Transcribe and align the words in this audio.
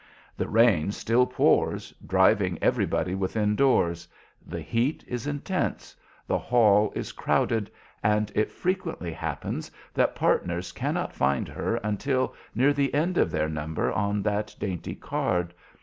The 0.35 0.49
rain 0.49 0.91
still 0.91 1.27
pours, 1.27 1.91
driving 2.07 2.57
everybody 2.59 3.13
within 3.13 3.55
doors. 3.55 4.07
The 4.43 4.59
heat 4.63 5.03
is 5.07 5.27
intense. 5.27 5.95
The 6.25 6.39
hall 6.39 6.91
is 6.95 7.11
crowded, 7.11 7.69
and 8.01 8.31
it 8.33 8.51
frequently 8.51 9.11
happens 9.13 9.69
that 9.93 10.15
partners 10.15 10.71
cannot 10.71 11.13
find 11.13 11.47
her 11.47 11.75
until 11.83 12.33
near 12.55 12.73
the 12.73 12.91
end 12.95 13.19
of 13.19 13.29
their 13.29 13.47
number 13.47 13.91
on 13.93 14.23
that 14.23 14.55
dainty 14.59 14.95
card. 14.95 15.53